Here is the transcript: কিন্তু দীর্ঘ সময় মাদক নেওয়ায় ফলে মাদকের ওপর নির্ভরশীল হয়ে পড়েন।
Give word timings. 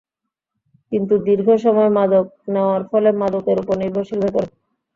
কিন্তু 0.91 1.13
দীর্ঘ 1.27 1.47
সময় 1.65 1.91
মাদক 1.97 2.25
নেওয়ায় 2.53 2.85
ফলে 2.89 3.09
মাদকের 3.21 3.57
ওপর 3.61 3.75
নির্ভরশীল 3.81 4.19
হয়ে 4.21 4.35
পড়েন। 4.35 4.51